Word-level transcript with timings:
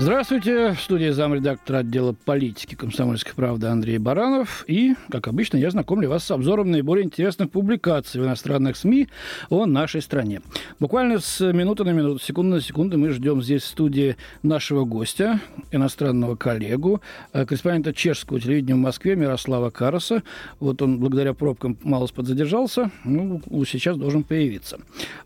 Здравствуйте. 0.00 0.72
В 0.72 0.80
студии 0.80 1.10
замредактора 1.10 1.80
отдела 1.80 2.14
политики 2.24 2.74
комсомольской 2.74 3.34
правды 3.34 3.66
Андрей 3.66 3.98
Баранов. 3.98 4.64
И, 4.66 4.94
как 5.10 5.28
обычно, 5.28 5.58
я 5.58 5.70
знакомлю 5.70 6.08
вас 6.08 6.24
с 6.24 6.30
обзором 6.30 6.70
наиболее 6.70 7.04
интересных 7.04 7.50
публикаций 7.50 8.18
в 8.18 8.24
иностранных 8.24 8.78
СМИ 8.78 9.08
о 9.50 9.66
нашей 9.66 10.00
стране. 10.00 10.40
Буквально 10.78 11.18
с 11.18 11.52
минуты 11.52 11.84
на 11.84 11.90
минуту, 11.90 12.18
секунду 12.18 12.56
на 12.56 12.62
секунду 12.62 12.96
мы 12.96 13.10
ждем 13.10 13.42
здесь 13.42 13.62
в 13.62 13.66
студии 13.66 14.16
нашего 14.42 14.86
гостя, 14.86 15.38
иностранного 15.70 16.34
коллегу, 16.34 17.02
э, 17.34 17.44
корреспондента 17.44 17.92
чешского 17.92 18.40
телевидения 18.40 18.76
в 18.76 18.78
Москве 18.78 19.16
Мирослава 19.16 19.68
Караса. 19.68 20.22
Вот 20.60 20.80
он 20.80 20.98
благодаря 20.98 21.34
пробкам 21.34 21.76
мало 21.82 22.06
подзадержался, 22.06 22.90
ну, 23.04 23.42
сейчас 23.66 23.98
должен 23.98 24.24
появиться. 24.24 24.78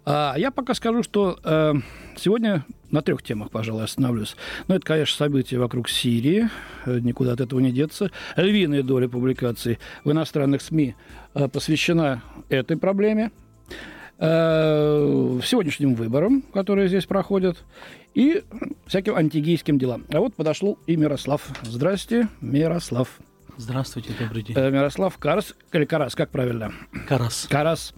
А 0.04 0.34
я 0.36 0.50
пока 0.50 0.74
скажу, 0.74 1.04
что 1.04 1.38
э, 1.44 1.74
сегодня 2.16 2.64
на 2.94 3.02
трех 3.02 3.22
темах, 3.22 3.50
пожалуй, 3.50 3.84
остановлюсь. 3.84 4.36
Ну, 4.68 4.76
это, 4.76 4.86
конечно, 4.86 5.16
события 5.16 5.58
вокруг 5.58 5.88
Сирии, 5.88 6.48
э, 6.86 7.00
никуда 7.00 7.32
от 7.32 7.40
этого 7.40 7.58
не 7.58 7.72
деться. 7.72 8.10
Львиная 8.36 8.84
доля 8.84 9.08
публикаций 9.08 9.80
в 10.04 10.12
иностранных 10.12 10.62
СМИ 10.62 10.94
э, 11.34 11.48
посвящена 11.48 12.22
этой 12.48 12.76
проблеме, 12.76 13.32
э, 14.18 15.40
сегодняшним 15.44 15.96
выборам, 15.96 16.42
которые 16.54 16.86
здесь 16.86 17.04
проходят, 17.04 17.64
и 18.14 18.44
всяким 18.86 19.16
антигейским 19.16 19.76
делам. 19.76 20.04
А 20.12 20.20
вот 20.20 20.34
подошел 20.34 20.78
и 20.86 20.94
Мирослав. 20.94 21.42
Здрасте, 21.64 22.28
Мирослав. 22.40 23.08
Здравствуйте, 23.56 24.10
добрый 24.18 24.42
день. 24.42 24.56
Мирослав 24.56 25.16
Карас, 25.18 25.54
или 25.72 25.84
Карас, 25.84 26.16
как 26.16 26.30
правильно? 26.30 26.72
Карас. 27.08 27.46
Карас. 27.48 27.94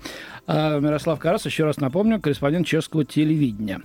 Мирослав 0.47 1.19
Карас, 1.19 1.47
еще 1.47 1.64
раз 1.64 1.78
напомню, 1.78 2.20
корреспондент 2.20 2.67
чешского 2.67 3.05
телевидения. 3.06 3.80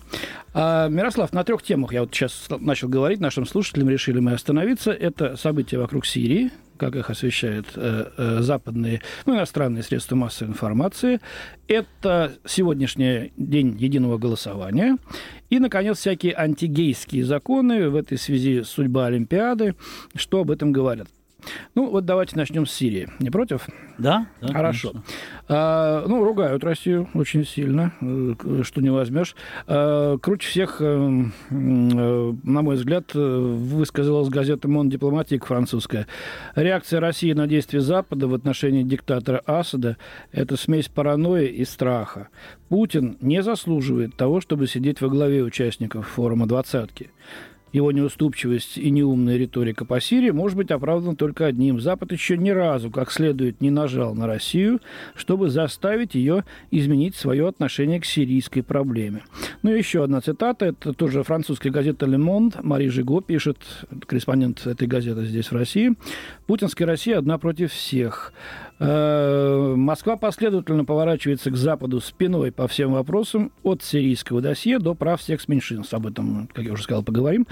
Мирослав, 0.53 1.31
на 1.31 1.45
трех 1.45 1.63
темах 1.63 1.93
я 1.93 2.01
вот 2.01 2.13
сейчас 2.13 2.47
начал 2.59 2.89
говорить, 2.89 3.21
нашим 3.21 3.45
слушателям 3.45 3.89
решили 3.89 4.19
мы 4.19 4.33
остановиться. 4.33 4.91
Это 4.91 5.37
события 5.37 5.77
вокруг 5.77 6.05
Сирии, 6.05 6.51
как 6.75 6.95
их 6.97 7.09
освещают 7.09 7.67
э, 7.75 8.11
э, 8.17 8.37
западные, 8.41 9.01
ну, 9.25 9.35
иностранные 9.35 9.83
средства 9.83 10.15
массовой 10.15 10.49
информации. 10.49 11.21
Это 11.69 12.33
сегодняшний 12.45 13.31
день 13.37 13.77
единого 13.79 14.17
голосования. 14.17 14.97
И, 15.49 15.59
наконец, 15.59 15.99
всякие 15.99 16.35
антигейские 16.35 17.23
законы 17.23 17.89
в 17.89 17.95
этой 17.95 18.17
связи 18.17 18.63
судьба 18.63 19.05
Олимпиады, 19.05 19.75
что 20.15 20.41
об 20.41 20.51
этом 20.51 20.73
говорят. 20.73 21.07
Ну, 21.75 21.89
вот 21.89 22.05
давайте 22.05 22.35
начнем 22.35 22.65
с 22.65 22.71
Сирии. 22.71 23.09
Не 23.19 23.29
против? 23.29 23.67
Да. 23.97 24.27
да 24.41 24.53
Хорошо. 24.53 24.93
А, 25.47 26.05
ну, 26.07 26.23
ругают 26.23 26.63
Россию 26.63 27.09
очень 27.13 27.45
сильно, 27.45 27.93
э, 28.01 28.61
что 28.63 28.81
не 28.81 28.89
возьмешь. 28.89 29.35
А, 29.67 30.17
круче 30.17 30.49
всех, 30.49 30.77
э, 30.81 30.85
э, 30.85 31.23
на 31.51 32.61
мой 32.61 32.75
взгляд, 32.75 33.13
высказалась 33.13 34.29
газета 34.29 34.67
«Мон 34.67 34.89
Дипломатик» 34.89 35.45
французская. 35.45 36.07
Реакция 36.55 36.99
России 36.99 37.33
на 37.33 37.47
действия 37.47 37.81
Запада 37.81 38.27
в 38.27 38.33
отношении 38.33 38.83
диктатора 38.83 39.41
Асада– 39.45 39.97
это 40.31 40.57
смесь 40.57 40.87
паранойи 40.87 41.49
и 41.49 41.65
страха. 41.65 42.29
Путин 42.69 43.17
не 43.21 43.43
заслуживает 43.43 44.15
того, 44.15 44.41
чтобы 44.41 44.67
сидеть 44.67 45.01
во 45.01 45.09
главе 45.09 45.43
участников 45.43 46.07
форума 46.07 46.47
«двадцатки» 46.47 47.11
его 47.71 47.91
неуступчивость 47.91 48.77
и 48.77 48.89
неумная 48.91 49.37
риторика 49.37 49.85
по 49.85 49.99
Сирии 50.01 50.31
может 50.31 50.57
быть 50.57 50.71
оправдана 50.71 51.15
только 51.15 51.45
одним. 51.45 51.79
Запад 51.79 52.11
еще 52.11 52.37
ни 52.37 52.49
разу 52.49 52.91
как 52.91 53.11
следует 53.11 53.61
не 53.61 53.69
нажал 53.69 54.13
на 54.15 54.27
Россию, 54.27 54.81
чтобы 55.15 55.49
заставить 55.49 56.15
ее 56.15 56.43
изменить 56.69 57.15
свое 57.15 57.47
отношение 57.47 57.99
к 57.99 58.05
сирийской 58.05 58.61
проблеме. 58.61 59.23
Ну 59.63 59.73
и 59.73 59.77
еще 59.77 60.03
одна 60.03 60.21
цитата. 60.21 60.65
Это 60.67 60.93
тоже 60.93 61.23
французская 61.23 61.69
газета 61.69 62.05
«Le 62.05 62.17
Monde». 62.17 62.59
Мари 62.61 62.87
Жиго 62.87 63.21
пишет, 63.21 63.57
корреспондент 64.07 64.65
этой 64.65 64.87
газеты 64.87 65.25
здесь, 65.25 65.51
в 65.51 65.55
России. 65.55 65.95
«Путинская 66.47 66.87
Россия 66.87 67.17
одна 67.17 67.37
против 67.37 67.71
всех. 67.71 68.33
Э, 68.83 69.75
Москва 69.77 70.17
последовательно 70.17 70.85
поворачивается 70.85 71.51
к 71.51 71.55
Западу 71.55 72.01
спиной 72.01 72.51
по 72.51 72.67
всем 72.67 72.93
вопросам 72.93 73.51
от 73.61 73.83
сирийского 73.83 74.41
досье 74.41 74.79
до 74.79 74.95
прав 74.95 75.21
секс-меньшинств. 75.21 75.93
Об 75.93 76.07
этом, 76.07 76.49
как 76.51 76.65
я 76.65 76.73
уже 76.73 76.81
сказал, 76.81 77.03
поговорим. 77.03 77.45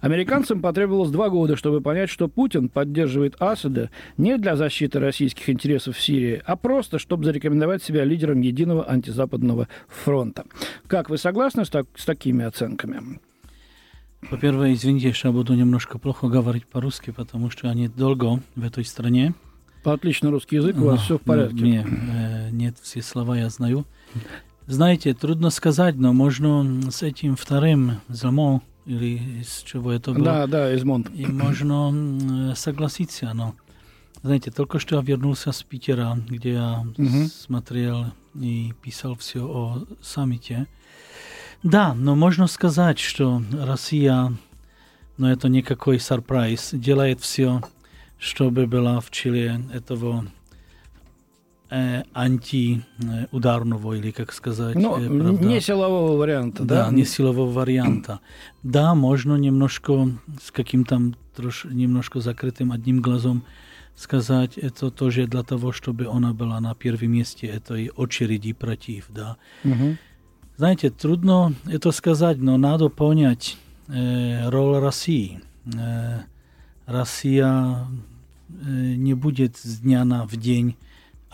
Американцам 0.00 0.60
потребовалось 0.60 1.10
два 1.10 1.30
года, 1.30 1.56
чтобы 1.56 1.80
понять, 1.80 2.10
что 2.10 2.28
Путин 2.28 2.68
поддерживает 2.68 3.34
Асада 3.40 3.90
не 4.18 4.36
для 4.36 4.56
защиты 4.56 5.00
российских 5.00 5.48
интересов 5.48 5.96
в 5.96 6.02
Сирии, 6.02 6.42
а 6.44 6.54
просто, 6.54 6.98
чтобы 6.98 7.24
зарекомендовать 7.24 7.82
себя 7.82 8.04
лидером 8.04 8.42
единого 8.42 8.86
антизападного 8.86 9.68
фронта. 9.88 10.44
Как 10.86 11.08
вы 11.08 11.16
согласны 11.16 11.64
с, 11.64 11.70
так, 11.70 11.86
с 11.96 12.04
такими 12.04 12.44
оценками? 12.44 13.20
Во-первых, 14.30 14.68
извините, 14.68 15.12
что 15.12 15.28
я 15.28 15.32
буду 15.32 15.54
немножко 15.54 15.98
плохо 15.98 16.28
говорить 16.28 16.66
по-русски, 16.66 17.10
потому 17.10 17.48
что 17.48 17.72
не 17.72 17.88
долго 17.88 18.40
в 18.54 18.64
этой 18.64 18.84
стране. 18.84 19.32
Отлично 19.84 20.30
русский 20.30 20.56
язык, 20.56 20.76
у 20.76 20.84
вас 20.84 21.02
все 21.02 21.18
в 21.18 21.22
порядке. 21.22 21.62
Не, 21.62 21.86
э, 21.86 22.50
нет, 22.50 22.76
все 22.80 23.02
слова 23.02 23.36
я 23.36 23.48
знаю. 23.50 23.84
Знаете, 24.66 25.12
трудно 25.12 25.50
сказать, 25.50 25.96
но 25.96 26.12
можно 26.12 26.90
с 26.90 27.02
этим 27.02 27.36
вторым 27.36 28.00
замом 28.08 28.62
или 28.86 29.40
из 29.40 29.62
чего 29.62 29.92
это 29.92 30.12
было. 30.12 30.24
Да, 30.24 30.46
да, 30.46 30.74
из 30.74 30.84
Монт. 30.84 31.10
И 31.14 31.26
можно 31.26 32.54
согласиться, 32.56 33.32
но 33.34 33.54
знаете, 34.22 34.50
только 34.50 34.78
что 34.78 34.96
я 34.96 35.02
вернулся 35.02 35.52
с 35.52 35.62
Питера, 35.62 36.16
где 36.26 36.54
я 36.54 36.84
угу. 36.96 37.26
смотрел 37.26 38.06
и 38.34 38.72
писал 38.82 39.16
все 39.16 39.46
о 39.46 39.84
саммите. 40.00 40.66
Да, 41.62 41.92
но 41.92 42.14
можно 42.14 42.46
сказать, 42.46 42.98
что 42.98 43.42
Россия, 43.52 44.32
но 45.18 45.30
это 45.30 45.48
никакой 45.48 45.98
сюрприз, 45.98 46.70
делает 46.72 47.20
все 47.20 47.62
чтобы 48.24 48.66
была 48.66 49.00
в 49.00 49.10
Чили 49.10 49.60
этого 49.72 50.24
э, 51.70 52.02
антиударного, 52.14 53.94
или 53.94 54.10
как 54.12 54.32
сказать. 54.32 54.76
Ну, 54.76 54.96
э, 54.98 55.44
не 55.44 55.60
силового 55.60 56.16
варианта, 56.16 56.64
да? 56.64 56.86
Да, 56.86 56.90
не 56.90 57.04
силового 57.04 57.50
варианта. 57.50 58.20
Да, 58.62 58.94
можно 58.94 59.36
немножко 59.36 60.08
с 60.42 60.50
каким-то 60.50 61.12
немножко 61.64 62.20
закрытым 62.20 62.72
одним 62.72 63.02
глазом 63.02 63.44
сказать, 63.96 64.58
это 64.58 64.90
тоже 64.90 65.26
для 65.26 65.42
того, 65.42 65.70
чтобы 65.70 66.06
она 66.06 66.32
была 66.32 66.60
на 66.60 66.74
первом 66.74 67.12
месте 67.12 67.46
этой 67.46 67.90
очереди 67.90 68.52
против, 68.52 69.06
да. 69.08 69.36
Угу. 69.64 69.96
Знаете, 70.56 70.90
трудно 70.90 71.54
это 71.66 71.92
сказать, 71.92 72.38
но 72.38 72.56
надо 72.56 72.88
понять 72.88 73.56
э, 73.88 74.48
роль 74.48 74.78
России. 74.78 75.40
Э, 75.78 76.22
Россия 76.86 77.86
не 78.62 79.14
будет 79.14 79.56
с 79.56 79.80
дня 79.80 80.04
на 80.04 80.26
в 80.26 80.36
день 80.36 80.76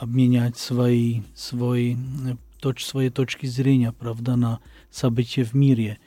обменять 0.00 0.56
свои, 0.56 1.20
свои, 1.34 1.94
э, 1.94 2.36
точ, 2.58 2.84
свои 2.84 3.10
точки 3.10 3.46
зрения, 3.46 3.92
правда, 3.92 4.34
на 4.36 4.60
события 4.90 5.44
в 5.44 5.52
мире. 5.54 5.98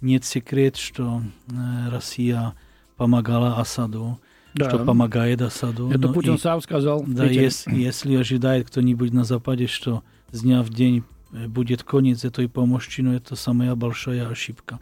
Нет 0.00 0.24
секрет, 0.24 0.76
что 0.76 1.22
э, 1.48 1.88
Россия 1.90 2.54
помогала 2.96 3.58
Асаду, 3.58 4.20
да. 4.54 4.68
что 4.68 4.78
помогает 4.78 5.42
Асаду. 5.42 5.90
Это 5.90 6.08
Путин 6.08 6.34
и, 6.34 6.38
сам 6.38 6.62
сказал. 6.62 7.02
Да, 7.06 7.26
если, 7.26 7.74
если 7.74 8.14
ожидает 8.14 8.68
кто-нибудь 8.68 9.12
на 9.12 9.24
Западе, 9.24 9.66
что 9.66 10.04
с 10.30 10.42
дня 10.42 10.62
в 10.62 10.70
день 10.70 11.02
будет 11.32 11.82
конец 11.82 12.24
этой 12.24 12.48
помощи, 12.48 13.00
но 13.00 13.14
это 13.14 13.36
самая 13.36 13.74
большая 13.74 14.28
ошибка. 14.28 14.80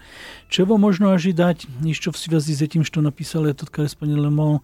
Чего 0.48 0.78
можно 0.78 1.12
ожидать 1.12 1.66
еще 1.80 2.10
в 2.10 2.18
связи 2.18 2.54
с 2.54 2.62
этим, 2.62 2.84
что 2.84 3.00
написал 3.00 3.44
этот 3.44 3.70
корреспондент 3.70 4.22
Лемо, 4.22 4.62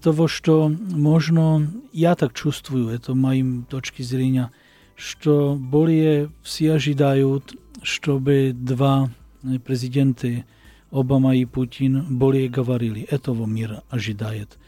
того, 0.00 0.28
что 0.28 0.68
можно, 0.68 1.70
я 1.92 2.14
так 2.14 2.32
чувствую, 2.34 2.88
это 2.88 3.14
моим 3.14 3.64
точки 3.64 4.02
зрения, 4.02 4.50
что 4.96 5.56
более 5.56 6.30
все 6.42 6.72
ожидают, 6.72 7.54
чтобы 7.82 8.52
два 8.54 9.10
президенты, 9.64 10.44
Обама 10.90 11.36
и 11.36 11.44
Путин, 11.44 12.18
более 12.18 12.48
говорили. 12.48 13.02
Этого 13.02 13.46
мир 13.46 13.82
ожидает. 13.90 14.58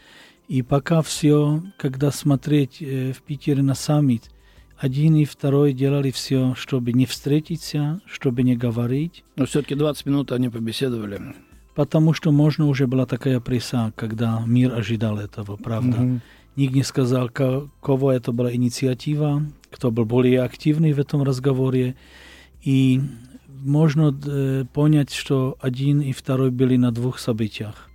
И 0.47 0.61
пока 0.61 1.01
все, 1.01 1.63
когда 1.77 2.11
смотреть 2.11 2.79
в 2.79 3.21
Питере 3.25 3.61
на 3.63 3.75
саммит– 3.75 4.31
один 4.77 5.15
и 5.15 5.25
второй 5.25 5.73
делали 5.73 6.11
все, 6.11 6.53
чтобы 6.55 6.93
не 6.93 7.07
встретиться, 7.07 7.99
чтобы 8.05 8.43
не 8.43 8.55
говорить. 8.55 9.23
Но 9.35 9.45
все-таки 9.45 9.73
20 9.73 10.05
минут 10.05 10.31
они 10.31 10.49
побеседовали. 10.49 11.19
Потому 11.77 12.11
что 12.13 12.31
можно 12.31 12.65
уже 12.65 12.87
была 12.87 13.05
такая 13.05 13.39
пресса, 13.39 13.93
когда 13.95 14.43
мир 14.47 14.73
ожидал 14.73 15.19
этого, 15.19 15.57
правда. 15.57 16.01
Угу. 16.01 16.21
Никто 16.55 16.75
не 16.75 16.81
сказал, 16.81 17.29
кого 17.29 18.11
это 18.11 18.31
была 18.31 18.51
инициатива, 18.51 19.43
кто 19.69 19.91
был 19.91 20.05
более 20.05 20.41
активный 20.41 20.93
в 20.93 20.99
этом 20.99 21.21
разговоре. 21.21 21.95
И 22.63 22.99
можно 23.47 24.11
э, 24.25 24.65
понять, 24.73 25.13
что 25.13 25.55
один 25.61 26.01
и 26.01 26.13
второй 26.13 26.49
были 26.49 26.77
на 26.77 26.91
двух 26.91 27.19
событиях. 27.19 27.87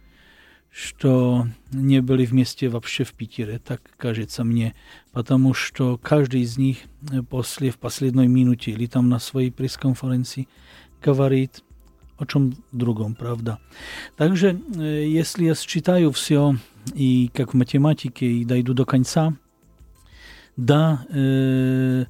что 0.72 1.46
не 1.70 2.00
были 2.00 2.24
вместе 2.24 2.68
вообще 2.70 3.04
в 3.04 3.12
Питере, 3.12 3.58
так 3.58 3.82
кажется 3.98 4.42
мне, 4.42 4.74
потому 5.12 5.52
что 5.52 5.98
каждый 5.98 6.40
из 6.40 6.56
них 6.56 6.78
после, 7.28 7.70
в 7.70 7.76
последней 7.76 8.26
минуте 8.26 8.70
или 8.70 8.86
там 8.86 9.10
на 9.10 9.18
своей 9.18 9.50
пресс-конференции 9.50 10.48
говорит 11.02 11.62
о 12.22 12.26
чем 12.26 12.54
другом, 12.72 13.14
правда. 13.14 13.58
Также, 14.16 14.60
если 14.76 15.46
я 15.46 15.54
считаю 15.54 16.12
все, 16.12 16.56
и 16.94 17.30
как 17.34 17.52
в 17.52 17.56
математике, 17.56 18.26
и 18.26 18.44
дойду 18.44 18.74
до 18.74 18.84
конца, 18.84 19.34
да, 20.56 21.06
э, 21.10 22.04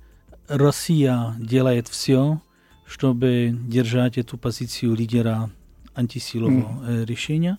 Россия 0.48 1.34
делает 1.38 1.88
все, 1.88 2.40
чтобы 2.86 3.56
держать 3.68 4.18
эту 4.18 4.36
позицию 4.36 4.94
лидера 4.94 5.50
антисилового 5.94 6.84
mm. 6.84 7.04
решения, 7.06 7.58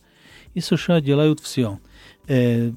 и 0.53 0.59
США 0.59 1.01
делают 1.01 1.39
все. 1.39 1.79
Э, 2.27 2.71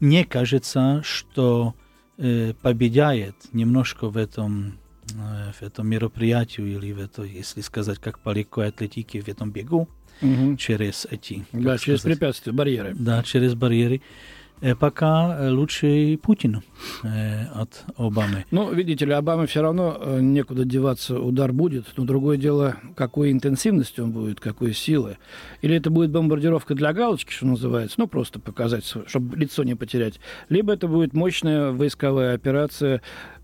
мне 0.00 0.24
кажется, 0.24 1.00
что 1.04 1.74
э, 2.18 2.54
победяет 2.60 3.36
немножко 3.52 4.08
в 4.08 4.16
этом 4.16 4.78
в 5.08 5.62
этом 5.62 5.88
мероприятии 5.88 6.62
или 6.62 6.92
в 6.92 7.00
это, 7.00 7.22
если 7.22 7.60
сказать, 7.60 7.98
как 7.98 8.18
по 8.18 8.30
легкой 8.30 8.68
атлетике, 8.68 9.20
в 9.20 9.28
этом 9.28 9.50
бегу, 9.50 9.88
угу. 10.20 10.56
через 10.56 11.06
эти... 11.10 11.44
Да, 11.52 11.78
через 11.78 12.00
сказать, 12.00 12.18
препятствия, 12.18 12.52
барьеры. 12.52 12.94
Да, 12.94 13.22
через 13.22 13.54
барьеры. 13.54 14.00
Пока 14.78 15.50
лучше 15.50 16.16
Путин 16.22 16.62
э, 17.02 17.46
от 17.46 17.84
Обамы. 17.96 18.44
Ну, 18.52 18.72
видите 18.72 19.04
ли, 19.04 19.12
Обаме 19.12 19.48
все 19.48 19.60
равно 19.60 20.00
некуда 20.20 20.64
деваться, 20.64 21.18
удар 21.18 21.52
будет, 21.52 21.86
но 21.96 22.04
другое 22.04 22.36
дело, 22.36 22.76
какой 22.94 23.32
интенсивностью 23.32 24.04
он 24.04 24.12
будет, 24.12 24.38
какой 24.38 24.72
силы. 24.72 25.18
Или 25.62 25.74
это 25.74 25.90
будет 25.90 26.12
бомбардировка 26.12 26.76
для 26.76 26.92
галочки, 26.92 27.32
что 27.32 27.46
называется, 27.46 27.96
ну, 27.98 28.06
просто 28.06 28.38
показать, 28.38 28.84
чтобы 28.84 29.36
лицо 29.36 29.64
не 29.64 29.74
потерять. 29.74 30.20
Либо 30.48 30.74
это 30.74 30.86
будет 30.86 31.12
мощная 31.12 31.72
войсковая 31.72 32.32
операция, 32.36 33.02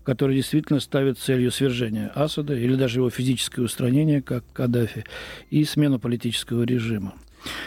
которая 0.09 0.35
действительно 0.37 0.79
ставит 0.79 1.19
целью 1.19 1.51
свержения 1.51 2.11
Асада 2.15 2.55
или 2.55 2.73
даже 2.73 2.97
его 2.97 3.11
физическое 3.11 3.61
устранение, 3.61 4.23
как 4.23 4.43
Каддафи, 4.53 5.05
и 5.51 5.63
смену 5.65 5.99
политического 5.99 6.63
режима. 6.63 7.13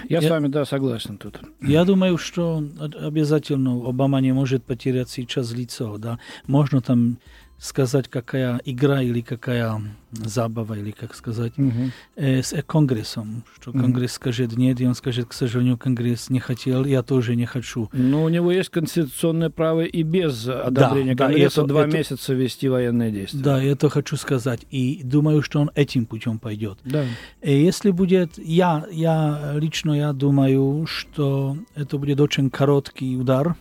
Я, 0.09 0.19
я 0.19 0.27
с 0.27 0.29
вами, 0.29 0.49
да, 0.49 0.65
согласен 0.65 1.19
тут. 1.19 1.39
Я 1.61 1.85
думаю, 1.85 2.19
что 2.19 2.65
обязательно 3.01 3.89
Обама 3.89 4.21
не 4.21 4.33
может 4.33 4.65
потерять 4.65 5.09
сейчас 5.09 5.53
лицо, 5.53 5.99
да. 5.99 6.19
Можно 6.49 6.83
там 6.83 7.19
сказать, 7.63 8.09
какая 8.09 8.61
игра 8.65 9.03
или 9.03 9.21
какая 9.21 9.81
забава, 10.11 10.75
или 10.75 10.91
как 10.91 11.15
сказать, 11.15 11.53
угу. 11.57 11.91
э, 12.17 12.43
с 12.43 12.61
Конгрессом. 12.65 13.45
Что 13.55 13.71
угу. 13.71 13.79
Конгресс 13.79 14.13
скажет 14.13 14.57
нет, 14.57 14.81
и 14.81 14.87
он 14.87 14.95
скажет, 14.95 15.29
к 15.29 15.33
сожалению, 15.33 15.79
Конгресс 15.79 16.29
не 16.29 16.41
хотел, 16.41 16.85
я 16.85 17.05
тоже 17.05 17.37
не 17.37 17.47
хочу. 17.47 17.89
Но 17.93 18.25
у 18.25 18.29
него 18.29 18.51
есть 18.51 18.71
конституционное 18.71 19.49
право 19.49 19.83
и 19.83 20.03
без 20.03 20.49
одобрения 20.49 21.15
да, 21.15 21.27
Конгресса 21.27 21.57
да, 21.57 21.63
это, 21.63 21.69
два 21.69 21.87
это, 21.87 21.97
месяца 21.97 22.35
вести 22.35 22.69
военные 22.69 23.13
действия. 23.13 23.41
Да, 23.41 23.63
это 23.63 23.89
хочу 23.89 24.17
сказать. 24.17 24.67
И 24.71 25.01
думаю, 25.05 25.41
что 25.43 25.61
он 25.61 25.71
этим 25.77 26.07
путем 26.07 26.41
пойдет. 26.41 26.79
Да. 26.85 27.05
И 27.43 27.63
если 27.63 27.93
будет, 27.93 28.39
я, 28.39 28.87
я 28.91 29.53
лично 29.55 29.93
я 29.93 30.13
думаю, 30.13 30.85
что 30.87 31.57
это 31.77 31.97
будет 31.97 32.21
очень 32.21 32.51
короткий 32.51 33.17
удар, 33.17 33.55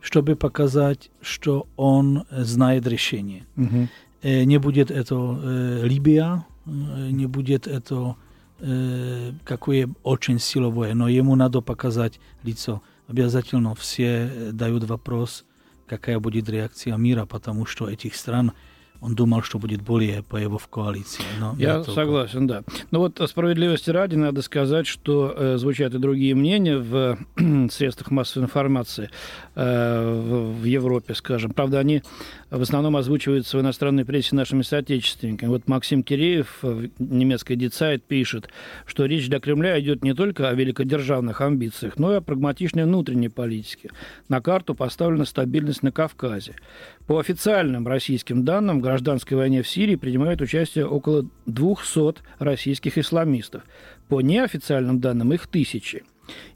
чтобы 0.00 0.36
показать, 0.36 1.10
что 1.20 1.66
он 1.76 2.24
знает 2.30 2.86
решение. 2.86 3.44
Угу. 3.56 3.88
Не 4.22 4.58
будет 4.58 4.90
это 4.90 5.80
Либия, 5.82 6.44
не 6.66 7.26
будет 7.26 7.66
это 7.66 8.16
какое 9.44 9.88
очень 10.02 10.38
силовое, 10.38 10.94
но 10.94 11.08
ему 11.08 11.34
надо 11.34 11.60
показать 11.60 12.20
лицо. 12.42 12.82
Обязательно 13.08 13.74
все 13.74 14.50
дают 14.52 14.84
вопрос, 14.84 15.44
какая 15.86 16.18
будет 16.20 16.48
реакция 16.48 16.96
мира, 16.96 17.24
потому 17.26 17.66
что 17.66 17.88
этих 17.88 18.14
стран 18.14 18.52
он 19.00 19.14
думал, 19.14 19.42
что 19.42 19.58
будет 19.58 19.80
более 19.80 20.22
по 20.22 20.36
его 20.36 20.58
в 20.58 20.68
коалиции. 20.68 21.22
Но 21.38 21.54
Я 21.58 21.82
согласен, 21.84 22.46
да. 22.46 22.62
Но 22.90 23.00
вот 23.00 23.20
справедливости 23.26 23.90
ради 23.90 24.16
надо 24.16 24.42
сказать, 24.42 24.86
что 24.86 25.34
э, 25.36 25.56
звучат 25.56 25.94
и 25.94 25.98
другие 25.98 26.34
мнения 26.34 26.76
в 26.76 27.18
средствах 27.70 28.10
массовой 28.10 28.44
информации 28.44 29.10
э, 29.54 30.10
в, 30.10 30.60
в 30.60 30.64
Европе, 30.64 31.14
скажем. 31.14 31.52
Правда, 31.52 31.78
они 31.78 32.02
в 32.50 32.60
основном 32.60 32.96
озвучиваются 32.96 33.56
в 33.56 33.60
иностранной 33.60 34.04
прессе 34.04 34.36
нашими 34.36 34.62
соотечественниками. 34.62 35.48
Вот 35.48 35.68
Максим 35.68 36.02
Киреев 36.02 36.58
в 36.62 36.88
немецкой 36.98 37.56
Дицайт 37.56 38.04
пишет, 38.04 38.50
что 38.86 39.06
речь 39.06 39.28
для 39.28 39.40
Кремля 39.40 39.80
идет 39.80 40.04
не 40.04 40.14
только 40.14 40.48
о 40.48 40.54
великодержавных 40.54 41.40
амбициях, 41.40 41.98
но 41.98 42.12
и 42.12 42.16
о 42.16 42.20
прагматичной 42.20 42.84
внутренней 42.84 43.28
политике. 43.28 43.90
На 44.28 44.40
карту 44.40 44.74
поставлена 44.74 45.24
стабильность 45.24 45.82
на 45.82 45.92
Кавказе. 45.92 46.56
По 47.10 47.18
официальным 47.18 47.88
российским 47.88 48.44
данным, 48.44 48.78
в 48.78 48.82
гражданской 48.82 49.36
войне 49.36 49.62
в 49.62 49.68
Сирии 49.68 49.96
принимают 49.96 50.40
участие 50.42 50.86
около 50.86 51.26
200 51.46 52.20
российских 52.38 52.98
исламистов. 52.98 53.64
По 54.06 54.20
неофициальным 54.20 55.00
данным, 55.00 55.32
их 55.32 55.48
тысячи. 55.48 56.04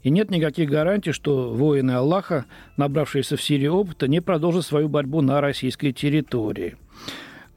И 0.03 0.09
нет 0.09 0.31
никаких 0.31 0.69
гарантий, 0.69 1.11
что 1.11 1.51
воины 1.51 1.91
Аллаха, 1.91 2.45
набравшиеся 2.77 3.35
в 3.35 3.41
Сирии 3.41 3.67
опыта, 3.67 4.07
не 4.07 4.21
продолжат 4.21 4.65
свою 4.65 4.87
борьбу 4.87 5.19
на 5.19 5.41
российской 5.41 5.91
территории. 5.91 6.77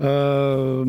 Э, 0.00 0.84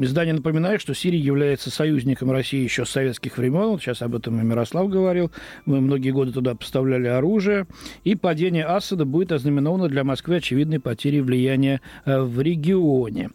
издание 0.00 0.34
напоминает, 0.34 0.80
что 0.80 0.94
Сирия 0.94 1.18
является 1.18 1.70
союзником 1.70 2.30
России 2.30 2.62
еще 2.62 2.84
с 2.84 2.90
советских 2.90 3.38
времен. 3.38 3.68
Вот 3.68 3.82
сейчас 3.82 4.02
об 4.02 4.14
этом 4.14 4.40
и 4.40 4.44
Мирослав 4.44 4.88
говорил. 4.90 5.30
Мы 5.64 5.80
многие 5.80 6.10
годы 6.10 6.32
туда 6.32 6.54
поставляли 6.54 7.08
оружие. 7.08 7.66
И 8.04 8.14
падение 8.14 8.64
Асада 8.64 9.04
будет 9.04 9.32
ознаменовано 9.32 9.88
для 9.88 10.04
Москвы 10.04 10.36
очевидной 10.36 10.80
потерей 10.80 11.20
влияния 11.20 11.80
э, 12.04 12.20
в 12.20 12.40
регионе. 12.40 13.30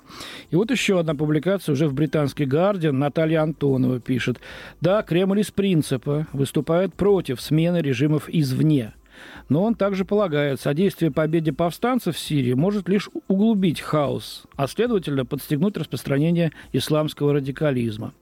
И 0.52 0.56
вот 0.56 0.72
еще 0.72 1.00
одна 1.00 1.16
публикация 1.16 1.74
уже 1.74 1.88
в 1.88 1.94
британской 1.94 2.46
«Гардиан». 2.46 2.98
Наталья 3.00 3.42
Антонова 3.42 4.00
пишет. 4.00 4.40
Да, 4.82 5.02
Кремль 5.02 5.40
из 5.40 5.52
принципа 5.52 6.28
выступает 6.34 6.94
против 6.94 7.42
смены 7.42 7.78
режимов 7.78 8.30
извне– 8.30 8.94
но 9.50 9.64
он 9.64 9.76
также 9.76 10.06
полагает, 10.06 10.60
содействие 10.60 11.12
победе 11.12 11.54
повстанцев 11.54 12.16
в 12.16 12.20
Сирии 12.20 12.54
может 12.54 12.88
лишь 12.88 13.10
углубить 13.28 13.82
хаос, 13.82 14.44
а 14.56 14.68
следовательно 14.68 15.26
подстегнуть 15.26 15.78
распространение 15.78 16.52
исламского 16.74 17.34
радикализма. 17.34 18.14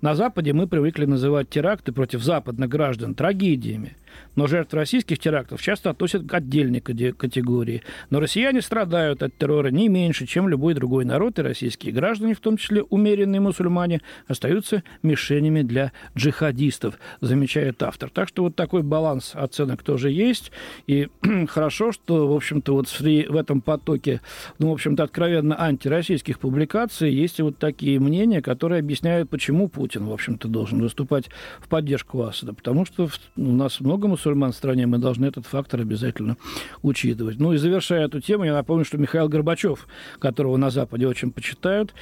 На 0.00 0.14
Западе 0.14 0.52
мы 0.52 0.66
привыкли 0.66 1.06
называть 1.06 1.48
теракты 1.48 1.92
против 1.92 2.22
западных 2.22 2.68
граждан 2.68 3.14
трагедиями– 3.14 3.96
но 4.34 4.46
жертв 4.46 4.74
российских 4.74 5.18
терактов 5.18 5.62
часто 5.62 5.90
относят 5.90 6.26
к 6.26 6.34
отдельной 6.34 6.80
категории. 6.80 7.82
Но 8.10 8.20
россияне 8.20 8.62
страдают 8.62 9.22
от 9.22 9.36
террора 9.36 9.68
не 9.68 9.88
меньше, 9.88 10.26
чем 10.26 10.48
любой 10.48 10.74
другой 10.74 11.04
народ, 11.04 11.38
и 11.38 11.42
российские 11.42 11.92
граждане, 11.92 12.34
в 12.34 12.40
том 12.40 12.56
числе 12.56 12.82
умеренные 12.82 13.40
мусульмане, 13.40 14.02
остаются 14.28 14.82
мишенями 15.02 15.62
для 15.62 15.92
джихадистов, 16.16 16.98
замечает 17.20 17.82
автор. 17.82 18.10
Так 18.10 18.28
что 18.28 18.42
вот 18.44 18.56
такой 18.56 18.82
баланс 18.82 19.32
оценок 19.34 19.82
тоже 19.82 20.10
есть. 20.10 20.52
И 20.86 21.08
хорошо, 21.48 21.92
что, 21.92 22.28
в 22.28 22.34
общем-то, 22.34 22.74
вот 22.74 22.88
в 22.88 23.36
этом 23.36 23.60
потоке, 23.60 24.20
ну, 24.58 24.70
в 24.70 24.72
общем-то, 24.72 25.02
откровенно 25.02 25.60
антироссийских 25.60 26.38
публикаций 26.38 27.10
есть 27.10 27.40
вот 27.40 27.58
такие 27.58 27.98
мнения, 28.00 28.42
которые 28.42 28.80
объясняют, 28.80 29.30
почему 29.30 29.68
Путин, 29.68 30.06
в 30.06 30.12
общем-то, 30.12 30.48
должен 30.48 30.80
выступать 30.80 31.26
в 31.60 31.68
поддержку 31.68 32.22
Асада. 32.22 32.52
Потому 32.54 32.84
что 32.84 33.08
у 33.36 33.52
нас 33.52 33.80
много 33.80 34.05
много 34.06 34.16
мусульман 34.16 34.52
в 34.52 34.56
стране, 34.56 34.86
мы 34.86 34.98
должны 34.98 35.26
этот 35.26 35.46
фактор 35.46 35.80
обязательно 35.80 36.36
учитывать. 36.82 37.38
Ну 37.38 37.52
и 37.52 37.58
завершая 37.58 38.06
эту 38.06 38.20
тему, 38.20 38.44
я 38.44 38.52
напомню, 38.52 38.84
что 38.84 38.98
Михаил 38.98 39.28
Горбачев, 39.28 39.86
которого 40.18 40.56
на 40.56 40.70
Западе 40.70 41.06
очень 41.06 41.30
почитают, 41.30 41.94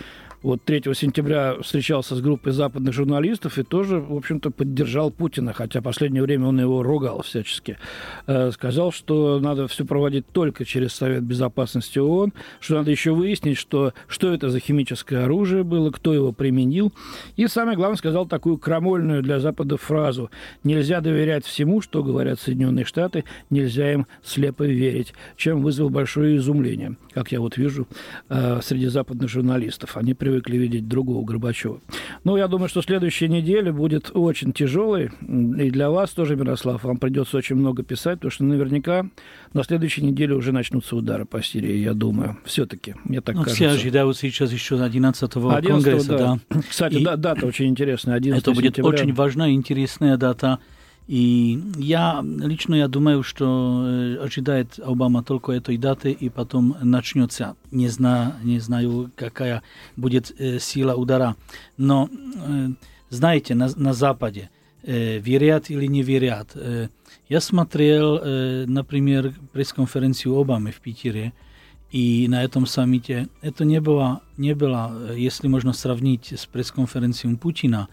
вот 0.44 0.62
3 0.62 0.82
сентября 0.94 1.56
встречался 1.62 2.14
с 2.14 2.20
группой 2.20 2.52
западных 2.52 2.92
журналистов 2.92 3.58
и 3.58 3.62
тоже, 3.62 3.98
в 3.98 4.14
общем-то, 4.14 4.50
поддержал 4.50 5.10
Путина, 5.10 5.54
хотя 5.54 5.80
в 5.80 5.84
последнее 5.84 6.22
время 6.22 6.48
он 6.48 6.60
его 6.60 6.82
ругал 6.82 7.22
всячески. 7.22 7.78
Э, 8.26 8.50
сказал, 8.50 8.92
что 8.92 9.40
надо 9.40 9.66
все 9.68 9.86
проводить 9.86 10.26
только 10.28 10.66
через 10.66 10.92
Совет 10.92 11.22
Безопасности 11.22 11.98
ООН, 11.98 12.34
что 12.60 12.74
надо 12.74 12.90
еще 12.90 13.12
выяснить, 13.12 13.56
что, 13.56 13.94
что 14.06 14.34
это 14.34 14.50
за 14.50 14.60
химическое 14.60 15.24
оружие 15.24 15.64
было, 15.64 15.90
кто 15.90 16.12
его 16.12 16.30
применил. 16.30 16.92
И 17.36 17.46
самое 17.46 17.78
главное, 17.78 17.96
сказал 17.96 18.26
такую 18.26 18.58
крамольную 18.58 19.22
для 19.22 19.40
Запада 19.40 19.78
фразу 19.78 20.30
«Нельзя 20.62 21.00
доверять 21.00 21.46
всему, 21.46 21.80
что 21.80 22.02
говорят 22.02 22.38
Соединенные 22.38 22.84
Штаты, 22.84 23.24
нельзя 23.48 23.90
им 23.90 24.06
слепо 24.22 24.64
верить», 24.64 25.14
чем 25.38 25.62
вызвал 25.62 25.88
большое 25.88 26.36
изумление, 26.36 26.98
как 27.14 27.32
я 27.32 27.40
вот 27.40 27.56
вижу, 27.56 27.88
э, 28.28 28.60
среди 28.62 28.88
западных 28.88 29.30
журналистов. 29.30 29.96
Они 29.96 30.12
привыкли 30.12 30.33
привыкли 30.34 30.56
видеть 30.56 30.88
другого 30.88 31.24
Горбачева. 31.24 31.80
Ну, 32.24 32.36
я 32.36 32.48
думаю, 32.48 32.68
что 32.68 32.82
следующая 32.82 33.28
неделя 33.28 33.72
будет 33.72 34.10
очень 34.14 34.52
тяжелой. 34.52 35.10
И 35.22 35.70
для 35.70 35.90
вас 35.90 36.10
тоже, 36.10 36.34
Мирослав, 36.36 36.82
вам 36.82 36.96
придется 36.96 37.36
очень 37.36 37.56
много 37.56 37.82
писать, 37.82 38.18
потому 38.18 38.30
что 38.30 38.44
наверняка 38.44 39.06
на 39.52 39.62
следующей 39.62 40.02
неделе 40.02 40.34
уже 40.34 40.52
начнутся 40.52 40.96
удары 40.96 41.24
по 41.24 41.42
Сирии, 41.42 41.76
я 41.76 41.94
думаю. 41.94 42.36
Все-таки, 42.44 42.94
мне 43.04 43.20
так 43.20 43.36
ну, 43.36 43.42
кажется. 43.42 43.68
Все 43.68 43.74
ожидают 43.74 44.16
сейчас 44.16 44.52
еще 44.52 44.74
11-го 44.76 45.50
11 45.50 45.68
конгресса. 45.68 46.08
Да. 46.08 46.38
да. 46.50 46.62
Кстати, 46.68 46.94
и... 46.94 47.04
да, 47.04 47.16
дата 47.16 47.46
очень 47.46 47.66
интересная. 47.66 48.16
11 48.16 48.42
Это 48.42 48.52
будет 48.52 48.76
сентября. 48.76 49.02
очень 49.02 49.14
важная, 49.14 49.52
интересная 49.52 50.16
дата. 50.16 50.58
И 51.06 51.60
я 51.76 52.24
лично 52.24 52.76
я 52.76 52.88
думаю, 52.88 53.22
что 53.22 54.18
ожидает 54.22 54.78
Обама 54.78 55.22
только 55.22 55.52
этой 55.52 55.76
даты, 55.76 56.12
и 56.12 56.30
потом 56.30 56.76
начнется. 56.82 57.56
Не, 57.70 57.88
зна, 57.88 58.36
не 58.42 58.58
знаю, 58.58 59.10
какая 59.14 59.62
будет 59.96 60.32
сила 60.60 60.94
удара. 60.94 61.36
Но, 61.76 62.08
знаете, 63.10 63.54
на, 63.54 63.68
на 63.76 63.92
Западе 63.92 64.48
верят 64.82 65.70
или 65.70 65.86
не 65.86 66.02
верят. 66.02 66.56
Я 67.28 67.40
смотрел, 67.40 68.66
например, 68.66 69.34
пресс-конференцию 69.52 70.38
Обамы 70.38 70.72
в 70.72 70.80
Питере, 70.80 71.32
и 71.90 72.26
на 72.28 72.42
этом 72.42 72.66
саммите 72.66 73.28
это 73.40 73.64
не 73.64 73.80
было, 73.80 74.20
не 74.36 74.54
было, 74.54 75.14
если 75.14 75.48
можно 75.48 75.72
сравнить 75.72 76.32
с 76.32 76.44
пресс-конференцией 76.46 77.36
Путина, 77.36 77.88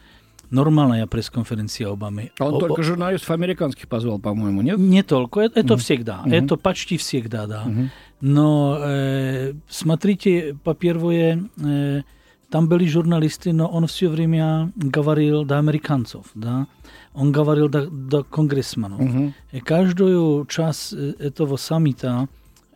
нормальная 0.50 1.06
пресс-конференция 1.06 1.88
Обамы. 1.90 2.30
А 2.38 2.44
он 2.46 2.54
О, 2.54 2.58
только 2.60 2.82
журналистов 2.82 3.30
американских 3.30 3.88
позвал, 3.88 4.18
по-моему, 4.20 4.62
нет? 4.62 4.78
Не 4.78 5.02
только, 5.02 5.40
это, 5.40 5.60
это 5.60 5.74
Мгм. 5.74 5.78
всегда, 5.80 6.20
Мгм. 6.22 6.32
это 6.32 6.56
почти 6.56 6.96
всегда, 6.96 7.46
да. 7.46 7.64
Мгм. 7.64 7.90
Но 8.20 8.78
э, 8.80 9.54
смотрите, 9.68 10.56
по-первое, 10.64 11.42
э, 11.62 12.02
там 12.50 12.68
были 12.68 12.86
журналисты, 12.86 13.52
но 13.52 13.66
он 13.66 13.86
все 13.88 14.08
время 14.08 14.72
говорил 14.76 15.44
до 15.44 15.58
американцев, 15.58 16.26
да. 16.34 16.66
Он 17.14 17.32
говорил 17.32 17.68
до, 17.68 17.86
до 17.90 18.22
конгрессменов. 18.22 19.00
Мгм. 19.00 19.34
И 19.52 19.60
каждую 19.60 20.46
час 20.46 20.92
э, 20.96 21.14
этого 21.18 21.56
саммита 21.56 22.28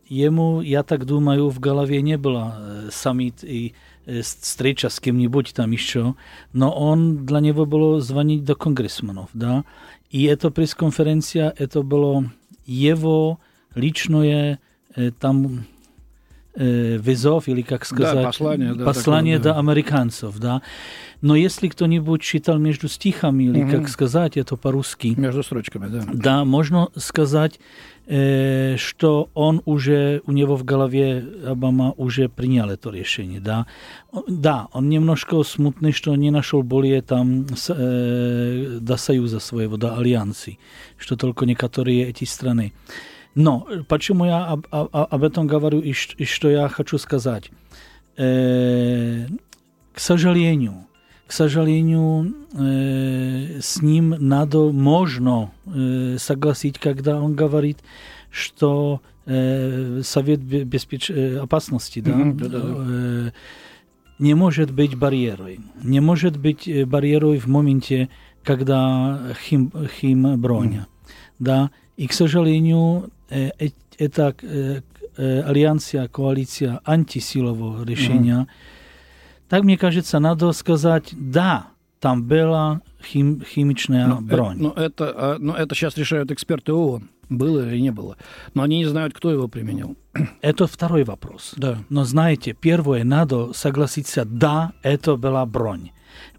ему, 0.09 0.61
я 0.61 0.83
так 0.83 1.04
думаю, 1.07 1.49
в 1.50 1.61
голове 1.61 2.02
не 2.02 2.19
было 2.19 2.57
э, 2.59 2.88
саммит 2.90 3.45
и 3.45 3.69
э, 3.69 3.73
с- 3.73 3.94
встреча 4.23 4.88
с 4.88 5.00
кем-нибудь 5.00 5.52
там 5.54 5.71
еще, 5.71 6.14
но 6.52 6.73
он 6.73 7.26
для 7.26 7.40
него 7.40 7.66
было 7.66 8.00
звонить 8.00 8.45
до 8.45 8.54
конгрессменов, 8.54 9.28
да. 9.35 9.64
И 10.11 10.25
эта 10.25 10.50
пресс-конференция, 10.50 11.54
это 11.57 11.83
было 11.83 12.30
его 12.66 13.38
личное 13.75 14.59
э, 14.97 15.11
там 15.12 15.47
э, 15.57 15.61
вызов, 16.57 17.47
или 17.49 17.62
как 17.62 17.85
сказать, 17.87 18.25
послание, 18.26 18.75
да, 18.75 18.85
послание 18.85 19.38
такое, 19.38 19.52
да. 19.52 19.54
до 19.54 19.61
американцев, 19.61 20.38
да. 20.38 20.62
Но 21.23 21.37
если 21.37 21.69
кто-нибудь 21.69 22.23
читал 22.23 22.59
между 22.59 22.88
стихами, 22.88 23.45
или 23.45 23.62
Мгм. 23.62 23.71
как 23.71 23.88
сказать 23.88 24.37
это 24.37 24.57
по-русски, 24.57 25.14
Между 25.16 25.42
строчками, 25.45 25.87
да. 25.87 26.02
да, 26.12 26.45
можно 26.45 26.88
сказать, 26.97 27.61
э, 28.09 28.75
что 28.78 29.28
он 29.35 29.62
уже, 29.64 30.23
у 30.26 30.33
него 30.33 30.57
в 30.57 30.64
голове 30.64 31.25
Обама 31.47 31.92
уже 31.97 32.28
принял 32.28 32.69
это 32.69 32.90
решение, 32.90 33.38
да. 33.40 33.66
Он- 34.11 34.25
Да, 34.26 34.66
он 34.73 34.88
немножко 34.88 35.40
смутный, 35.45 35.92
что 35.92 36.16
не 36.16 36.30
нашел 36.33 36.62
более 36.64 37.00
там 37.02 37.47
с- 37.57 37.73
э, 37.78 38.78
до 38.80 38.97
союза 38.97 39.38
своего, 39.38 39.76
до 39.76 39.97
альянсы, 39.97 40.59
что 40.99 41.16
только 41.16 41.47
некоторые 41.47 42.09
эти 42.09 42.25
страны. 42.25 42.73
Но 43.36 43.68
почему 43.89 44.25
я 44.25 44.46
об, 44.46 44.65
об- 44.72 44.89
об 44.94 45.24
этом 45.24 45.46
говорю 45.48 45.80
и, 45.82 45.94
и 46.18 46.25
что 46.25 46.50
я 46.50 46.68
хочу 46.70 46.98
сказать? 46.98 47.51
Э, 48.18 49.27
к 49.94 50.00
сожалению, 50.00 50.86
к 51.27 51.32
сожалению, 51.34 52.34
э, 52.54 53.60
с 53.62 53.82
ним 53.82 54.15
надо, 54.20 54.72
можно 54.72 55.51
э, 55.65 56.18
согласить, 56.20 56.80
когда 56.80 57.20
он 57.22 57.34
говорит, 57.36 57.80
что 58.32 59.01
э, 59.25 60.01
Совет 60.04 60.39
бе- 60.42 60.63
беспеч... 60.63 61.10
э, 61.10 61.38
опасности 61.39 62.00
да, 62.00 62.12
Мгм, 62.15 62.38
да-да-да. 62.38 62.74
э, 62.77 63.32
не 64.20 64.34
может 64.34 64.72
быть 64.72 64.96
барьерой. 64.96 65.60
Не 65.84 66.00
может 66.00 66.38
быть 66.38 66.68
э, 66.68 66.86
барьерой 66.86 67.38
в 67.39 67.48
моменте, 67.48 68.08
когда 68.44 69.20
хим, 69.50 69.72
хим 70.00 70.39
броня. 70.39 70.88
Да? 71.39 71.70
И, 71.98 72.08
к 72.08 72.13
сожалению, 72.13 73.10
э, 73.29 73.50
э, 73.60 73.70
эта 73.98 74.36
э, 74.41 74.82
э, 75.17 75.41
альянсия, 75.41 76.08
коалиция 76.08 76.82
антисилового 76.86 77.84
решения, 77.84 78.48
так 79.50 79.63
мне 79.63 79.77
кажется, 79.77 80.20
надо 80.20 80.51
сказать, 80.53 81.10
да, 81.12 81.67
там 82.00 82.24
была 82.24 82.82
хим, 83.03 83.41
химичная 83.41 84.08
э, 84.08 84.22
бронь. 84.22 84.58
ну, 84.60 84.72
это, 84.72 85.13
а, 85.15 85.38
ну, 85.39 85.53
это 85.53 85.75
сейчас 85.75 85.98
решают 85.98 86.32
эксперты 86.32 86.74
ООН, 86.74 87.10
было 87.29 87.67
или 87.67 87.79
не 87.79 87.91
было. 87.91 88.17
Но 88.53 88.63
они 88.63 88.77
не 88.77 88.86
знают, 88.86 89.13
кто 89.13 89.32
его 89.32 89.48
применил. 89.48 89.96
Это 90.41 90.67
второй 90.67 91.03
вопрос. 91.03 91.53
Да. 91.58 91.79
Но 91.89 92.03
знаете, 92.03 92.53
первое, 92.53 93.03
надо 93.03 93.53
согласиться, 93.53 94.25
да, 94.25 94.74
это 94.84 95.15
была 95.15 95.46
бронь. 95.46 95.91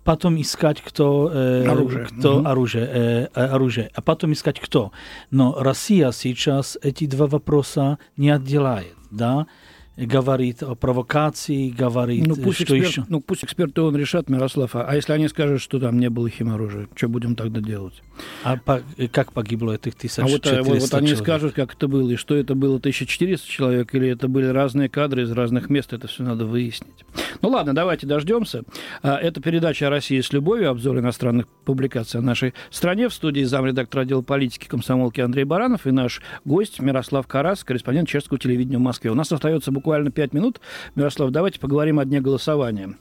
Потом 0.03 0.39
искать, 0.41 0.81
кто, 0.81 1.29
э, 1.31 1.67
Оружие. 1.67 2.05
кто 2.05 2.39
Мгм. 2.39 2.47
оружие, 2.47 2.87
э, 2.91 3.27
э, 3.35 3.45
оружие, 3.45 3.91
а 3.93 4.01
потом 4.01 4.33
искать, 4.33 4.59
кто. 4.59 4.91
Но 5.29 5.55
Россия 5.59 6.11
сейчас 6.11 6.77
эти 6.81 7.05
два 7.05 7.27
вопроса 7.27 7.99
не 8.17 8.31
отделяет, 8.31 8.95
да, 9.11 9.45
Говорит 9.96 10.62
о 10.62 10.74
провокации, 10.74 11.70
говорит, 11.70 12.26
Ну 12.26 12.36
пусть, 12.36 12.62
что 12.64 12.76
эксперт- 12.76 12.88
еще. 12.90 13.04
ну, 13.08 13.20
пусть 13.20 13.44
эксперты 13.44 13.80
ООН 13.80 13.96
решат, 13.96 14.28
Мирослав, 14.28 14.76
а, 14.76 14.84
а 14.86 14.94
если 14.94 15.12
они 15.12 15.28
скажут, 15.28 15.60
что 15.62 15.78
там 15.80 15.98
не 15.98 16.10
было 16.10 16.28
химоружия, 16.28 16.86
что 16.94 17.08
будем 17.08 17.34
тогда 17.34 17.60
делать? 17.60 18.02
А 18.44 18.56
по- 18.56 18.82
как 19.12 19.32
погибло 19.32 19.72
этих 19.72 19.92
А 20.18 20.22
вот, 20.22 20.46
э, 20.46 20.60
1400 20.60 20.62
вот, 20.64 20.80
вот 20.80 20.94
они 20.94 21.06
человек? 21.08 21.24
скажут, 21.24 21.54
как 21.54 21.74
это 21.74 21.88
было, 21.88 22.10
и 22.10 22.16
что 22.16 22.34
это 22.34 22.54
было 22.54 22.78
1400 22.78 23.48
человек, 23.48 23.94
или 23.94 24.08
это 24.08 24.28
были 24.28 24.46
разные 24.46 24.88
кадры 24.88 25.22
из 25.22 25.30
разных 25.32 25.70
мест, 25.70 25.92
это 25.92 26.08
все 26.08 26.22
надо 26.24 26.44
выяснить. 26.44 27.04
Ну 27.40 27.48
ладно, 27.50 27.74
давайте 27.74 28.06
дождемся. 28.06 28.62
А, 29.02 29.16
Это 29.16 29.40
передача 29.40 29.86
о 29.86 29.90
России 29.90 30.20
с 30.20 30.32
любовью, 30.32 30.70
обзор 30.70 30.98
иностранных 30.98 31.48
публикаций 31.64 32.20
о 32.20 32.22
нашей 32.22 32.54
стране. 32.70 33.08
В 33.08 33.14
студии 33.14 33.42
замредактор 33.44 34.00
отдела 34.02 34.22
политики 34.22 34.66
комсомолки 34.68 35.20
Андрей 35.20 35.44
Баранов 35.44 35.86
и 35.86 35.90
наш 35.90 36.20
гость 36.44 36.80
Мирослав 36.80 37.26
Карас, 37.26 37.64
корреспондент 37.64 38.08
чешского 38.08 38.38
телевидения 38.38 38.78
в 38.78 38.82
Москве. 38.82 39.10
У 39.10 39.14
нас 39.14 39.30
остается 39.32 39.70
буквально 39.72 39.85
5 39.86 40.32
минут. 40.32 40.60
Мирослав, 40.94 41.30
давайте 41.30 41.60
поговорим 41.60 41.98
о 41.98 42.04
дне 42.04 42.20
голосования. 42.20 42.96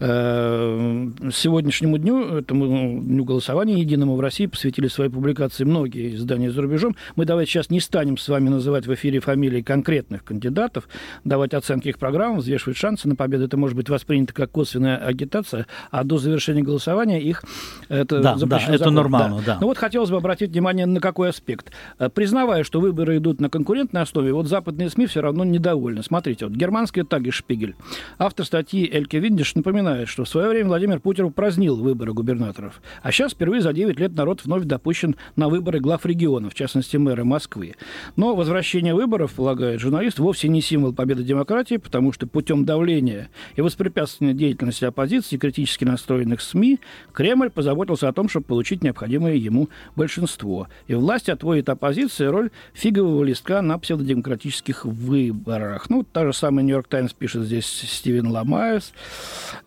Э, 0.00 1.08
Сегодняшнему 1.32 1.98
дню, 1.98 2.36
этому 2.38 3.00
дню 3.02 3.24
голосования 3.24 3.74
единому 3.80 4.16
в 4.16 4.20
России 4.20 4.46
посвятили 4.46 4.88
свои 4.88 5.08
публикации 5.08 5.64
многие 5.64 6.14
издания 6.14 6.50
за 6.50 6.62
рубежом. 6.62 6.94
Мы 7.16 7.24
давайте 7.24 7.50
сейчас 7.52 7.70
не 7.70 7.80
станем 7.80 8.16
с 8.16 8.28
вами 8.28 8.48
называть 8.48 8.86
в 8.86 8.94
эфире 8.94 9.20
фамилии 9.20 9.62
конкретных 9.62 10.24
кандидатов, 10.24 10.88
давать 11.24 11.54
оценки 11.54 11.88
их 11.88 11.98
программам, 11.98 12.38
взвешивать 12.38 12.76
шансы 12.76 13.08
на 13.08 13.16
победу. 13.16 13.44
Это 13.44 13.56
может 13.56 13.76
быть 13.76 13.88
воспринято 13.88 14.32
как 14.32 14.50
косвенная 14.50 14.96
агитация, 14.96 15.66
а 15.90 16.04
до 16.04 16.18
завершения 16.18 16.62
голосования 16.62 17.20
их 17.20 17.42
это 17.88 18.20
Да, 18.20 18.36
да, 18.36 18.56
это 18.58 18.78
законом. 18.78 18.94
нормально, 18.94 19.42
да. 19.44 19.58
Ну 19.60 19.66
вот 19.66 19.78
хотелось 19.78 20.10
бы 20.10 20.16
обратить 20.16 20.50
внимание 20.50 20.86
на 20.86 21.00
какой 21.00 21.30
аспект. 21.30 21.72
Э, 21.98 22.08
Признавая, 22.08 22.62
что 22.64 22.80
выборы 22.80 23.16
идут 23.18 23.40
на 23.40 23.48
конкурентной 23.50 24.02
основе, 24.02 24.32
вот 24.32 24.46
западные 24.46 24.90
СМИ 24.90 25.06
все 25.06 25.20
равно 25.20 25.44
недовольны. 25.44 26.02
Смотрите, 26.02 26.27
вот 26.42 26.52
германская 26.52 27.04
Тагишпигель. 27.04 27.74
Автор 28.18 28.44
статьи 28.44 28.88
Эльке 28.92 29.18
Виндиш 29.18 29.54
напоминает, 29.54 30.08
что 30.08 30.24
в 30.24 30.28
свое 30.28 30.48
время 30.48 30.68
Владимир 30.68 31.00
Путин 31.00 31.26
упразднил 31.26 31.76
выборы 31.76 32.12
губернаторов. 32.12 32.80
А 33.02 33.12
сейчас 33.12 33.32
впервые 33.32 33.62
за 33.62 33.72
9 33.72 33.98
лет 33.98 34.12
народ 34.14 34.44
вновь 34.44 34.64
допущен 34.64 35.16
на 35.36 35.48
выборы 35.48 35.80
глав 35.80 36.04
регионов, 36.04 36.52
в 36.52 36.56
частности 36.56 36.96
мэра 36.96 37.24
Москвы. 37.24 37.74
Но 38.16 38.34
возвращение 38.34 38.94
выборов, 38.94 39.32
полагает 39.32 39.80
журналист, 39.80 40.18
вовсе 40.18 40.48
не 40.48 40.60
символ 40.60 40.92
победы 40.92 41.22
демократии, 41.22 41.76
потому 41.76 42.12
что 42.12 42.26
путем 42.26 42.64
давления 42.64 43.30
и 43.56 43.60
воспрепятствования 43.60 44.34
деятельности 44.34 44.84
оппозиции 44.84 45.36
и 45.36 45.38
критически 45.38 45.84
настроенных 45.84 46.40
СМИ 46.40 46.80
Кремль 47.12 47.50
позаботился 47.50 48.08
о 48.08 48.12
том, 48.12 48.28
чтобы 48.28 48.46
получить 48.46 48.82
необходимое 48.82 49.34
ему 49.34 49.68
большинство. 49.96 50.68
И 50.86 50.94
власть 50.94 51.28
отводит 51.28 51.68
оппозиции 51.68 52.26
роль 52.26 52.50
фигового 52.72 53.24
листка 53.24 53.62
на 53.62 53.78
псевдодемократических 53.78 54.84
выборах. 54.84 55.88
Ну, 55.90 56.02
та 56.18 56.26
же 56.26 56.32
самая 56.32 56.64
«Нью-Йорк 56.64 56.88
Таймс» 56.88 57.12
пишет 57.12 57.44
здесь 57.44 57.66
Стивен 57.66 58.26
Ламайес. 58.26 58.92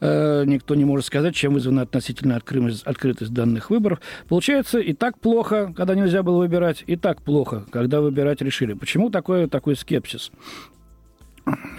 Э, 0.02 0.44
никто 0.46 0.76
не 0.76 0.84
может 0.84 1.06
сказать, 1.06 1.34
чем 1.34 1.54
вызвана 1.54 1.84
относительно 1.84 2.36
открытость, 2.36 2.84
открытость 2.84 3.32
данных 3.32 3.70
выборов. 3.70 4.02
Получается, 4.28 4.80
и 4.80 4.92
так 4.92 5.18
плохо, 5.18 5.74
когда 5.74 5.96
нельзя 5.96 6.24
было 6.24 6.40
выбирать, 6.40 6.84
и 6.88 6.98
так 6.98 7.22
плохо, 7.22 7.64
когда 7.72 8.02
выбирать 8.02 8.42
решили. 8.42 8.74
Почему 8.74 9.10
такой, 9.10 9.48
такой 9.48 9.78
скепсис? 9.78 10.30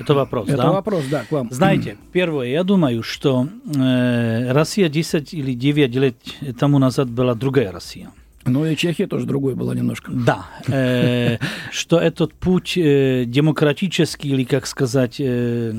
Это 0.01 0.15
вопрос, 0.15 0.49
Это 0.49 0.57
да? 0.57 0.73
вопрос, 0.73 1.05
да, 1.11 1.25
к 1.29 1.33
вам. 1.33 1.51
Знаете, 1.51 1.99
первое, 2.11 2.47
я 2.49 2.65
думаю, 2.65 3.03
что 3.03 3.49
э, 3.77 4.53
Россия 4.53 4.89
10 4.89 5.35
или 5.35 5.53
9 5.53 5.95
лет 5.97 6.17
тому 6.59 6.79
назад 6.79 7.11
была 7.11 7.35
другая 7.35 7.73
Россия. 7.73 8.11
Ну 8.45 8.67
и 8.67 8.75
Чехия 8.77 9.07
тоже 9.07 9.27
другой 9.27 9.55
была 9.55 9.75
немножко. 9.75 10.11
Да, 10.13 10.47
э, 10.67 11.39
что 11.71 11.99
этот 12.01 12.35
путь 12.35 12.77
э, 12.77 13.25
демократический 13.27 14.31
или, 14.31 14.45
как 14.45 14.67
сказать, 14.67 15.17
э, 15.21 15.73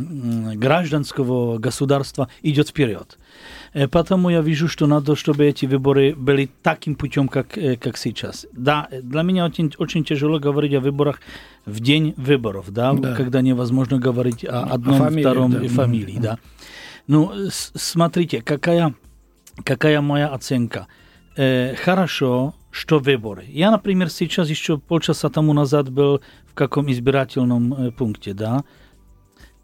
гражданского 0.56 1.58
государства 1.58 2.30
идет 2.42 2.70
вперед. 2.70 3.18
Э, 3.74 3.88
Потому 3.88 4.30
я 4.30 4.42
вижу, 4.42 4.68
что 4.68 4.88
надо, 4.88 5.16
чтобы 5.16 5.46
эти 5.46 5.66
выборы 5.66 6.16
были 6.16 6.50
таким 6.62 6.96
путем, 6.96 7.28
как, 7.28 7.58
э, 7.58 7.76
как 7.76 7.98
сейчас. 7.98 8.46
Да, 8.54 8.88
для 8.92 9.24
меня 9.24 9.46
очень, 9.46 9.74
очень 9.78 10.06
тяжело 10.06 10.40
говорить 10.40 10.74
о 10.74 10.80
выборах 10.80 11.20
в 11.66 11.80
день 11.82 12.14
выборов, 12.18 12.72
да, 12.72 12.94
Да. 12.94 13.16
когда 13.16 13.42
невозможно 13.42 14.00
говорить 14.00 14.46
о 14.46 14.62
одном, 14.64 14.98
фамилии, 14.98 15.22
втором 15.22 15.52
да. 15.52 15.60
и 15.64 15.68
фамилии, 15.68 16.18
да. 16.20 16.38
Ну, 17.08 17.32
смотрите, 17.50 18.42
какая, 18.42 18.94
какая 19.66 20.00
моя 20.00 20.28
оценка. 20.30 20.88
Э, 21.37 21.77
хорошо, 21.77 22.55
что 22.73 22.99
выборы. 22.99 23.45
Я, 23.49 23.71
например, 23.71 24.11
сейчас 24.11 24.49
еще 24.49 24.77
полчаса 24.77 25.29
тому 25.29 25.53
назад 25.53 25.89
был 25.89 26.21
в 26.47 26.55
каком 26.55 26.91
избирательном 26.91 27.75
э, 27.75 27.91
пункте, 27.93 28.35
да, 28.35 28.65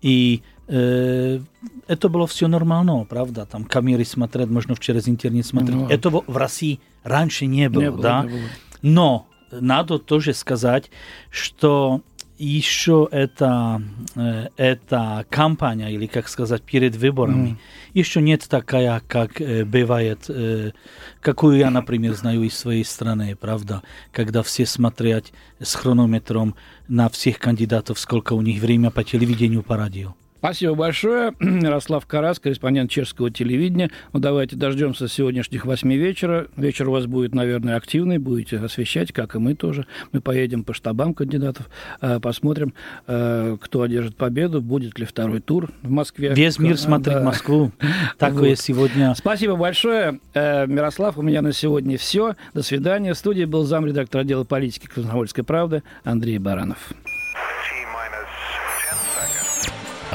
и 0.00 0.42
э, 0.68 1.40
это 1.88 2.08
было 2.08 2.26
все 2.26 2.46
нормально, 2.46 3.04
правда, 3.08 3.44
там 3.44 3.64
камеры 3.64 4.04
смотреть, 4.04 4.48
можно 4.50 4.76
через 4.76 5.08
интернет 5.08 5.46
смотреть. 5.46 5.74
Ну, 5.74 5.88
Этого 5.88 6.22
в 6.26 6.36
России 6.36 6.78
раньше 7.02 7.46
не 7.46 7.68
было, 7.68 7.82
не 7.82 7.90
было 7.90 8.02
да. 8.02 8.22
Не 8.22 8.28
было. 8.28 8.40
Но 8.82 9.26
надо 9.50 9.98
тоже 9.98 10.32
сказать, 10.32 10.90
что 11.30 12.02
еще 12.39 13.07
эта, 13.11 13.81
э, 14.15 14.47
эта 14.55 15.25
кампания, 15.29 15.89
или 15.89 16.07
как 16.07 16.29
сказать, 16.29 16.63
перед 16.63 16.95
выборами, 16.95 17.49
mm. 17.49 17.57
еще 17.93 18.21
нет 18.21 18.47
такая, 18.49 19.01
как 19.07 19.41
э, 19.41 19.65
бывает, 19.65 20.25
э, 20.29 20.71
какую 21.19 21.57
я, 21.57 21.69
например, 21.69 22.13
знаю 22.13 22.43
из 22.43 22.57
своей 22.57 22.85
страны, 22.85 23.35
правда, 23.35 23.83
когда 24.11 24.41
все 24.41 24.65
смотрят 24.65 25.25
с 25.59 25.75
хронометром 25.75 26.55
на 26.87 27.09
всех 27.09 27.39
кандидатов, 27.39 27.99
сколько 27.99 28.33
у 28.33 28.41
них 28.41 28.61
время 28.61 28.89
по 28.89 29.03
телевидению, 29.03 29.61
по 29.61 29.75
радио. 29.75 30.15
Спасибо 30.39 30.73
большое. 30.73 31.33
Ярослав 31.41 32.05
Карас, 32.05 32.39
корреспондент 32.39 32.89
чешского 32.89 33.29
телевидения. 33.29 33.91
Ну, 34.13 34.21
давайте 34.21 34.55
дождемся 34.55 35.09
сегодняшних 35.09 35.65
восьми 35.65 35.97
вечера. 35.97 36.47
Вечер 36.55 36.87
у 36.87 36.93
вас 36.93 37.07
будет, 37.07 37.35
наверное, 37.35 37.75
активный, 37.75 38.19
будете 38.19 38.57
освещать, 38.57 39.11
как 39.11 39.35
и 39.35 39.39
мы 39.39 39.53
тоже. 39.53 39.85
Мы 40.13 40.21
поедем 40.21 40.63
по 40.63 40.73
штабам 40.73 41.13
кандидатов, 41.13 41.69
э, 41.99 42.21
посмотрим, 42.21 42.73
э, 43.07 43.57
кто 43.59 43.81
одержит 43.81 44.15
победу, 44.15 44.61
будет 44.61 44.97
ли 44.97 45.05
второй 45.05 45.41
тур 45.41 45.71
в 45.81 45.91
Москве. 45.91 46.33
Весь 46.33 46.57
мир 46.57 46.77
смотрит 46.77 47.15
да. 47.15 47.23
Москву. 47.23 47.73
Такое 48.17 48.51
вот. 48.51 48.59
сегодня. 48.59 49.13
Спасибо 49.15 49.57
большое. 49.57 50.21
Э, 50.33 50.65
Мирослав, 50.67 51.17
у 51.17 51.21
меня 51.21 51.41
на 51.41 51.51
сегодня 51.51 51.97
все. 51.97 52.35
До 52.53 52.63
свидания. 52.63 53.13
В 53.13 53.17
студии 53.17 53.43
был 53.43 53.65
замредактор 53.65 54.21
отдела 54.21 54.45
политики 54.45 54.87
Комсомольской 54.87 55.43
правды 55.43 55.83
Андрей 56.05 56.37
Баранов. 56.37 56.93